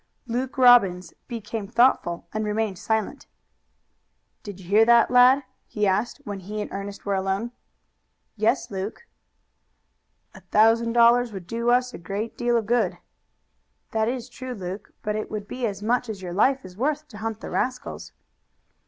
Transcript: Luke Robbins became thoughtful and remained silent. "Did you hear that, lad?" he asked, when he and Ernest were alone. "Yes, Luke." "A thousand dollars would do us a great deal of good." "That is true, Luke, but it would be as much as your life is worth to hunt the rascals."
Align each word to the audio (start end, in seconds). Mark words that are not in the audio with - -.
Luke 0.25 0.57
Robbins 0.57 1.13
became 1.27 1.67
thoughtful 1.67 2.27
and 2.33 2.43
remained 2.43 2.79
silent. 2.79 3.27
"Did 4.41 4.59
you 4.59 4.67
hear 4.67 4.83
that, 4.83 5.11
lad?" 5.11 5.43
he 5.67 5.85
asked, 5.85 6.21
when 6.23 6.39
he 6.39 6.59
and 6.59 6.71
Ernest 6.73 7.05
were 7.05 7.13
alone. 7.13 7.51
"Yes, 8.35 8.71
Luke." 8.71 9.05
"A 10.33 10.39
thousand 10.41 10.93
dollars 10.93 11.31
would 11.31 11.45
do 11.45 11.69
us 11.69 11.93
a 11.93 11.99
great 11.99 12.35
deal 12.35 12.57
of 12.57 12.65
good." 12.65 12.97
"That 13.91 14.07
is 14.07 14.27
true, 14.27 14.55
Luke, 14.55 14.89
but 15.03 15.15
it 15.15 15.29
would 15.29 15.47
be 15.47 15.67
as 15.67 15.83
much 15.83 16.09
as 16.09 16.19
your 16.23 16.33
life 16.33 16.65
is 16.65 16.75
worth 16.75 17.07
to 17.09 17.19
hunt 17.19 17.39
the 17.39 17.51
rascals." 17.51 18.11